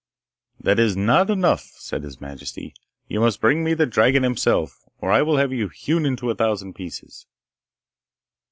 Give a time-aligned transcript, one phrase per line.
[0.59, 2.73] 'That is not enough,' said his majesty;
[3.07, 6.35] 'you must bring me the dragon himself, or I will have you hewn into a
[6.35, 7.27] thousand pieces.